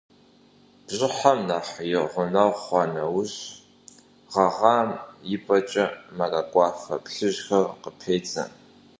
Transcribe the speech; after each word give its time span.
Бжьыхьэм 0.85 1.39
нэхъ 1.47 1.77
и 1.93 1.95
гъунэгъу 2.11 2.55
хъуа 2.63 2.83
нэужь, 2.93 3.37
гъэгъам 4.31 4.89
и 5.35 5.37
пӀэкӀэ 5.43 5.85
мэракӀуафэ 6.17 6.95
плъыжьхэр 7.03 7.65
къыпедзэ. 7.81 8.43